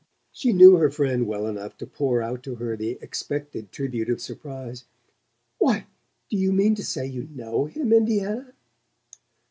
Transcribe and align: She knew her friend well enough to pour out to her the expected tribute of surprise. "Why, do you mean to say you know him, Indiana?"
She 0.31 0.51
knew 0.51 0.77
her 0.77 0.89
friend 0.89 1.27
well 1.27 1.45
enough 1.45 1.77
to 1.77 1.85
pour 1.85 2.23
out 2.23 2.41
to 2.41 2.55
her 2.55 2.75
the 2.75 2.97
expected 3.03 3.71
tribute 3.71 4.09
of 4.09 4.19
surprise. 4.19 4.85
"Why, 5.59 5.85
do 6.27 6.37
you 6.37 6.51
mean 6.51 6.73
to 6.73 6.83
say 6.83 7.05
you 7.05 7.27
know 7.31 7.65
him, 7.65 7.93
Indiana?" 7.93 8.51